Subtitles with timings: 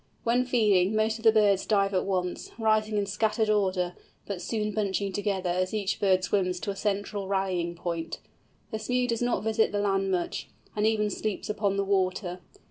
[0.23, 4.71] When feeding most of the birds dive at once, rising in scattered order, but soon
[4.71, 8.17] bunching together as each bird swims to a central rallying point.
[8.71, 12.39] The Smew does not visit the land much, and even sleeps upon the water.